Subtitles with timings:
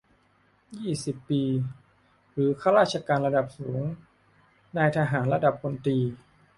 [0.79, 1.43] ยี่สิบ ปี
[2.31, 3.81] หรือ ข้าราชการระดับสูง
[4.77, 5.97] นายทหารระดับพลตรี